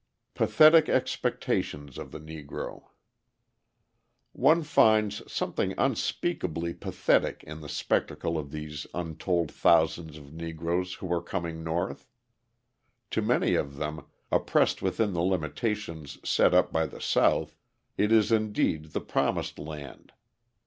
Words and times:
Pathetic 0.33 0.89
Expectations 0.89 1.99
of 1.99 2.09
the 2.11 2.19
Negro 2.19 2.85
One 4.33 4.63
finds 4.63 5.21
something 5.31 5.75
unspeakably 5.77 6.73
pathetic 6.73 7.43
in 7.43 7.61
the 7.61 7.69
spectacle 7.69 8.35
of 8.35 8.49
these 8.49 8.87
untold 8.95 9.51
thousands 9.51 10.17
of 10.17 10.33
Negroes 10.33 10.95
who 10.95 11.13
are 11.13 11.21
coming 11.21 11.63
North. 11.63 12.09
To 13.11 13.21
many 13.21 13.53
of 13.53 13.75
them, 13.75 14.07
oppressed 14.31 14.81
within 14.81 15.13
the 15.13 15.21
limitations 15.21 16.17
set 16.27 16.55
up 16.55 16.73
by 16.73 16.87
the 16.87 16.99
South, 16.99 17.55
it 17.95 18.11
is 18.11 18.31
indeed 18.31 18.93
the 18.93 19.01
promised 19.01 19.59
land. 19.59 20.13